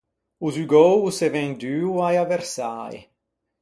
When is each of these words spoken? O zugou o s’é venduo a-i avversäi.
O 0.45 0.47
zugou 0.55 0.95
o 1.07 1.09
s’é 1.17 1.29
venduo 1.35 1.95
a-i 2.05 2.15
avversäi. 2.23 2.93